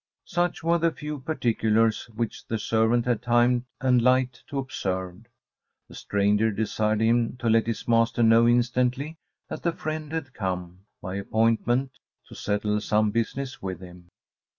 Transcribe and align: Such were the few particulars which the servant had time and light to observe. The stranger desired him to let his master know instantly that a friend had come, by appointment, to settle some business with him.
Such 0.25 0.63
were 0.63 0.79
the 0.79 0.89
few 0.89 1.19
particulars 1.19 2.05
which 2.15 2.43
the 2.47 2.57
servant 2.57 3.05
had 3.05 3.21
time 3.21 3.67
and 3.79 4.01
light 4.01 4.41
to 4.47 4.57
observe. 4.57 5.27
The 5.89 5.93
stranger 5.93 6.49
desired 6.49 7.01
him 7.01 7.37
to 7.37 7.47
let 7.47 7.67
his 7.67 7.87
master 7.87 8.23
know 8.23 8.47
instantly 8.47 9.17
that 9.47 9.63
a 9.63 9.71
friend 9.71 10.11
had 10.11 10.33
come, 10.33 10.87
by 11.03 11.17
appointment, 11.17 11.99
to 12.25 12.33
settle 12.33 12.81
some 12.81 13.11
business 13.11 13.61
with 13.61 13.79
him. 13.79 14.07